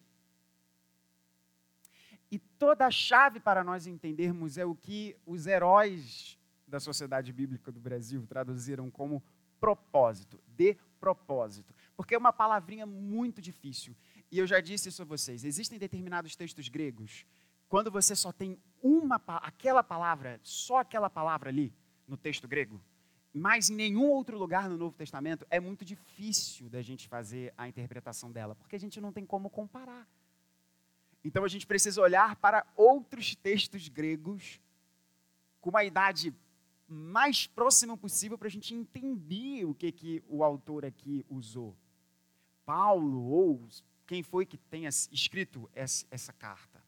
[2.29, 6.37] E toda a chave para nós entendermos é o que os heróis
[6.67, 9.21] da sociedade bíblica do Brasil traduziram como
[9.59, 11.73] propósito, de propósito.
[11.97, 13.97] Porque é uma palavrinha muito difícil.
[14.31, 15.43] E eu já disse isso a vocês.
[15.43, 17.25] Existem determinados textos gregos,
[17.67, 21.73] quando você só tem uma aquela palavra, só aquela palavra ali
[22.07, 22.79] no texto grego,
[23.33, 27.67] mas em nenhum outro lugar no Novo Testamento é muito difícil da gente fazer a
[27.67, 30.07] interpretação dela, porque a gente não tem como comparar.
[31.23, 34.59] Então a gente precisa olhar para outros textos gregos
[35.61, 36.33] com uma idade
[36.87, 41.75] mais próxima possível para a gente entender o que, que o autor aqui usou.
[42.65, 43.67] Paulo ou
[44.05, 46.83] quem foi que tenha escrito essa, essa carta.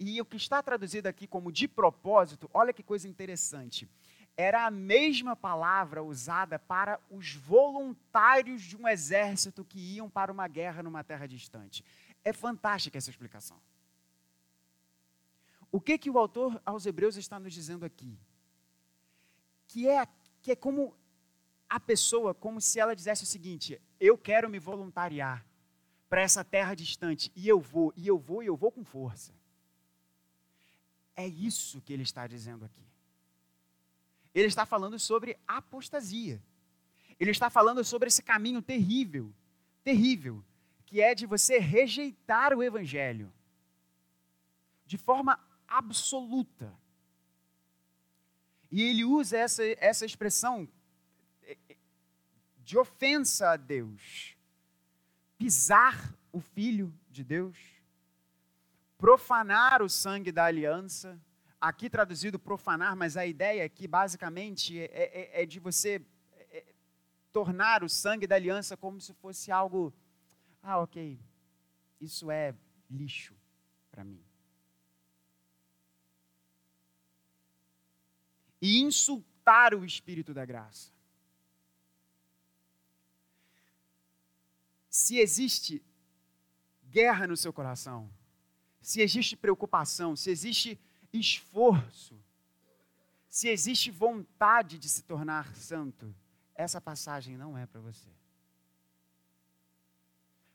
[0.00, 3.88] E o que está traduzido aqui como de propósito, olha que coisa interessante
[4.36, 10.48] era a mesma palavra usada para os voluntários de um exército que iam para uma
[10.48, 11.84] guerra numa terra distante.
[12.24, 13.60] É fantástica essa explicação.
[15.70, 18.18] O que, que o autor aos Hebreus está nos dizendo aqui?
[19.68, 20.06] Que é,
[20.40, 20.94] que é como
[21.68, 25.44] a pessoa, como se ela dissesse o seguinte: eu quero me voluntariar
[26.10, 29.32] para essa terra distante, e eu vou, e eu vou, e eu vou com força.
[31.16, 32.91] É isso que ele está dizendo aqui.
[34.34, 36.42] Ele está falando sobre apostasia.
[37.18, 39.32] Ele está falando sobre esse caminho terrível,
[39.84, 40.42] terrível,
[40.86, 43.32] que é de você rejeitar o evangelho
[44.84, 46.70] de forma absoluta.
[48.70, 50.68] E ele usa essa, essa expressão
[51.42, 51.76] é, é,
[52.58, 54.36] de ofensa a Deus.
[55.38, 57.56] Pisar o filho de Deus,
[58.98, 61.20] profanar o sangue da aliança,
[61.62, 66.74] aqui traduzido profanar, mas a ideia aqui basicamente é, é, é de você é, é,
[67.30, 69.94] tornar o sangue da aliança como se fosse algo.
[70.60, 71.20] Ah, ok,
[72.00, 72.52] isso é
[72.90, 73.32] lixo
[73.92, 74.20] para mim.
[78.60, 80.90] E insultar o Espírito da graça.
[84.90, 85.80] Se existe
[86.90, 88.10] guerra no seu coração,
[88.80, 90.78] se existe preocupação, se existe
[91.12, 92.18] esforço,
[93.28, 96.14] se existe vontade de se tornar santo,
[96.54, 98.10] essa passagem não é para você.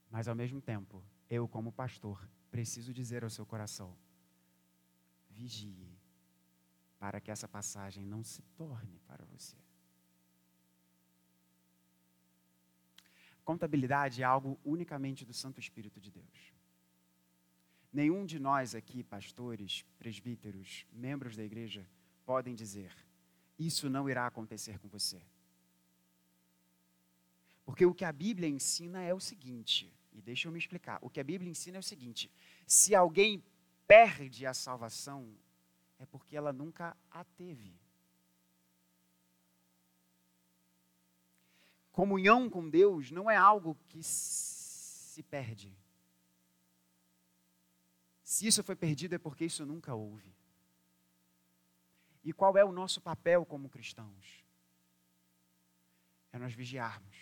[0.10, 3.98] Mas ao mesmo tempo, eu, como pastor, preciso dizer ao seu coração:
[5.30, 5.98] vigie,
[7.00, 9.58] para que essa passagem não se torne para você.
[13.44, 16.54] Contabilidade é algo unicamente do Santo Espírito de Deus.
[17.92, 21.88] Nenhum de nós aqui, pastores, presbíteros, membros da igreja,
[22.26, 22.92] podem dizer:
[23.58, 25.22] isso não irá acontecer com você.
[27.66, 31.10] Porque o que a Bíblia ensina é o seguinte, e deixa eu me explicar: o
[31.10, 32.32] que a Bíblia ensina é o seguinte:
[32.66, 33.44] se alguém
[33.88, 35.36] perde a salvação,
[35.98, 37.74] é porque ela nunca a teve.
[41.92, 45.76] Comunhão com Deus não é algo que se perde.
[48.28, 50.36] Se isso foi perdido é porque isso nunca houve.
[52.26, 54.44] E qual é o nosso papel como cristãos?
[56.34, 57.16] É nós vigiarmos.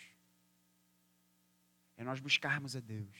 [1.96, 3.16] É nós buscarmos a Deus.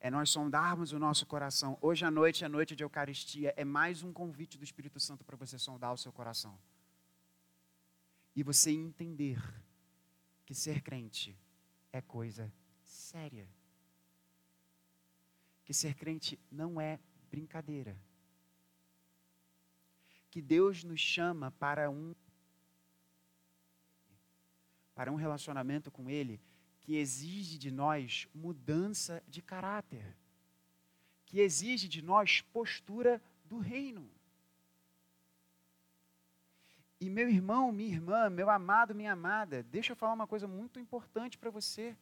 [0.00, 1.76] É nós sondarmos o nosso coração.
[1.82, 3.52] Hoje à noite é noite de Eucaristia.
[3.58, 6.58] É mais um convite do Espírito Santo para você sondar o seu coração.
[8.34, 9.38] E você entender
[10.46, 11.38] que ser crente
[11.92, 12.50] é coisa
[12.82, 13.46] séria
[15.70, 16.98] que ser crente não é
[17.30, 17.96] brincadeira.
[20.28, 22.12] Que Deus nos chama para um
[24.96, 26.40] para um relacionamento com ele
[26.80, 30.16] que exige de nós mudança de caráter,
[31.24, 34.10] que exige de nós postura do reino.
[37.00, 40.80] E meu irmão, minha irmã, meu amado, minha amada, deixa eu falar uma coisa muito
[40.80, 41.96] importante para você.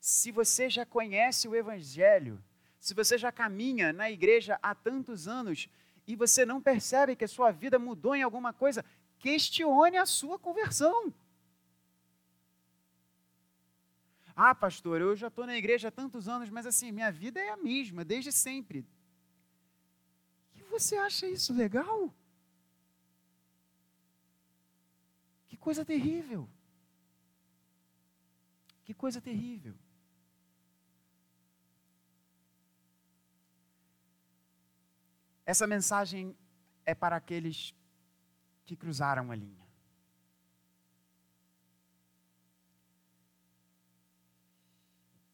[0.00, 2.42] Se você já conhece o Evangelho,
[2.86, 5.68] se você já caminha na igreja há tantos anos
[6.06, 8.84] e você não percebe que a sua vida mudou em alguma coisa,
[9.18, 11.12] questione a sua conversão.
[14.36, 17.48] Ah, pastor, eu já estou na igreja há tantos anos, mas assim, minha vida é
[17.48, 18.86] a mesma, desde sempre.
[20.54, 22.14] E você acha isso legal?
[25.48, 26.48] Que coisa terrível.
[28.84, 29.74] Que coisa terrível.
[35.46, 36.36] Essa mensagem
[36.84, 37.74] é para aqueles
[38.66, 39.64] que cruzaram a linha.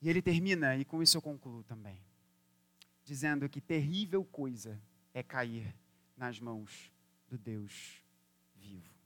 [0.01, 1.99] E ele termina, e com isso eu concluo também,
[3.05, 4.81] dizendo que terrível coisa
[5.13, 5.75] é cair
[6.17, 6.93] nas mãos
[7.29, 8.01] do Deus
[8.55, 9.03] vivo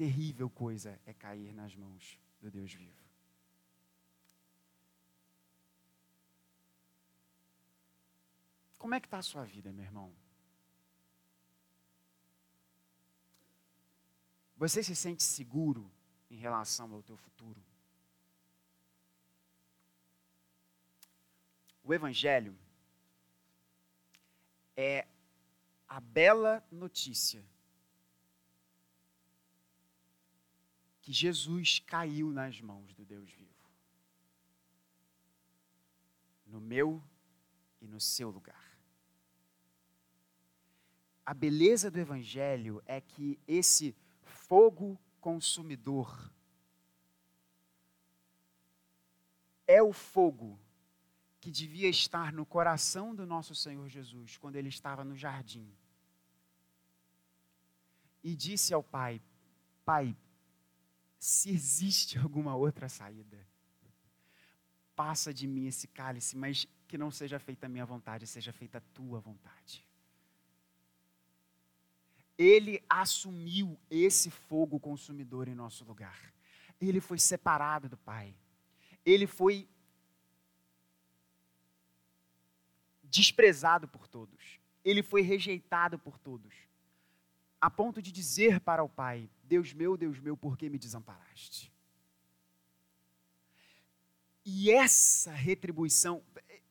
[0.00, 2.99] terrível coisa é cair nas mãos do Deus vivo.
[8.80, 10.10] Como é que está a sua vida, meu irmão?
[14.56, 15.92] Você se sente seguro
[16.30, 17.62] em relação ao teu futuro?
[21.84, 22.58] O Evangelho
[24.74, 25.06] é
[25.86, 27.44] a bela notícia
[31.02, 33.70] que Jesus caiu nas mãos do Deus vivo.
[36.46, 37.02] No meu
[37.78, 38.59] e no seu lugar.
[41.30, 46.28] A beleza do Evangelho é que esse fogo consumidor
[49.64, 50.58] é o fogo
[51.40, 55.72] que devia estar no coração do nosso Senhor Jesus quando ele estava no jardim.
[58.24, 59.22] E disse ao Pai:
[59.84, 60.16] Pai,
[61.16, 63.38] se existe alguma outra saída.
[64.96, 68.78] Passa de mim esse cálice, mas que não seja feita a minha vontade, seja feita
[68.78, 69.88] a tua vontade.
[72.40, 76.32] Ele assumiu esse fogo consumidor em nosso lugar.
[76.80, 78.34] Ele foi separado do Pai.
[79.04, 79.68] Ele foi
[83.04, 84.58] desprezado por todos.
[84.82, 86.54] Ele foi rejeitado por todos.
[87.60, 91.70] A ponto de dizer para o Pai: Deus meu, Deus meu, por que me desamparaste?
[94.46, 96.24] E essa retribuição,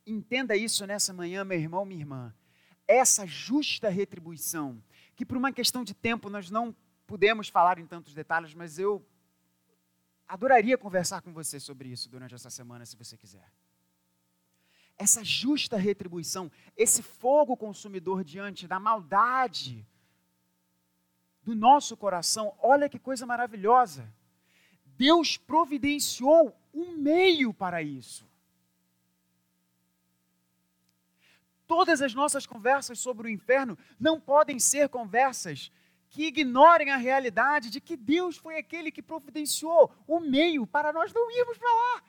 [0.03, 2.33] entenda isso nessa manhã, meu irmão, minha irmã.
[2.87, 4.83] Essa justa retribuição,
[5.19, 6.73] que por uma questão de tempo nós não
[7.05, 9.05] pudemos falar em tantos detalhes, mas eu
[10.25, 13.51] adoraria conversar com você sobre isso durante essa semana, se você quiser.
[14.97, 19.85] Essa justa retribuição, esse fogo consumidor diante da maldade,
[21.43, 22.55] do nosso coração.
[22.61, 24.09] Olha que coisa maravilhosa.
[24.85, 28.25] Deus providenciou um meio para isso.
[31.69, 35.71] Todas as nossas conversas sobre o inferno não podem ser conversas
[36.09, 41.13] que ignorem a realidade de que Deus foi aquele que providenciou o meio para nós
[41.13, 42.03] não irmos para lá.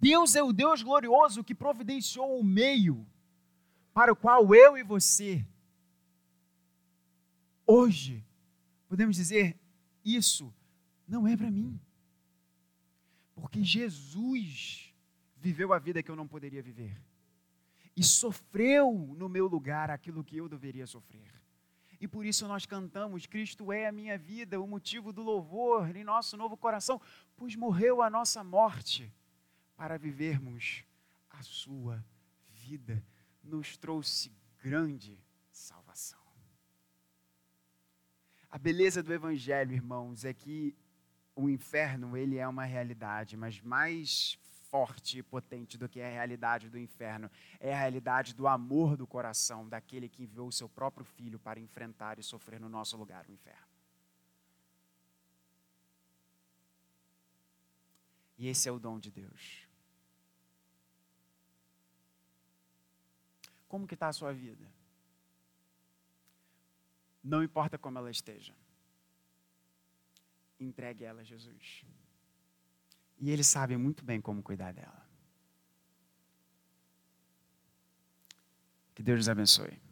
[0.00, 3.04] Deus é o Deus glorioso que providenciou o meio
[3.92, 5.44] para o qual eu e você
[7.70, 8.24] Hoje,
[8.88, 9.54] podemos dizer:
[10.02, 10.54] isso
[11.06, 11.78] não é para mim.
[13.34, 14.87] Porque Jesus
[15.48, 17.00] viveu a vida que eu não poderia viver.
[17.96, 21.32] E sofreu no meu lugar aquilo que eu deveria sofrer.
[22.00, 26.04] E por isso nós cantamos: Cristo é a minha vida, o motivo do louvor em
[26.04, 27.00] nosso novo coração,
[27.34, 29.12] pois morreu a nossa morte
[29.74, 30.84] para vivermos
[31.30, 32.04] a sua
[32.50, 33.02] vida.
[33.42, 34.30] Nos trouxe
[34.62, 35.18] grande
[35.50, 36.18] salvação.
[38.50, 40.76] A beleza do evangelho, irmãos, é que
[41.38, 44.36] o inferno, ele é uma realidade, mas mais
[44.70, 49.06] forte e potente do que a realidade do inferno é a realidade do amor do
[49.06, 53.26] coração daquele que enviou o seu próprio filho para enfrentar e sofrer no nosso lugar
[53.26, 53.66] o inferno.
[58.36, 59.66] E esse é o dom de Deus.
[63.66, 64.66] Como que está a sua vida?
[67.22, 68.54] Não importa como ela esteja.
[70.58, 71.84] Entregue ela a Jesus.
[73.20, 75.06] E Ele sabe muito bem como cuidar dela.
[78.94, 79.87] Que Deus nos abençoe.